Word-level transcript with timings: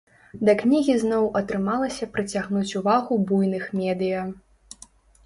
Да 0.47 0.53
кнігі 0.61 0.93
зноў 1.01 1.27
атрымалася 1.41 2.07
прыцягнуць 2.15 2.77
увагу 2.79 3.19
буйных 3.33 3.69
медыя. 3.83 4.25